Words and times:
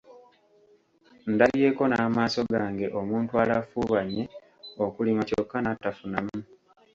Ndabyeko 1.33 1.81
n'amaaso 1.87 2.41
gange 2.53 2.85
omuntu 2.99 3.31
alafuubanye 3.43 4.23
okulima 4.85 5.21
kyokka 5.29 5.57
n'atafunamu. 5.61 6.37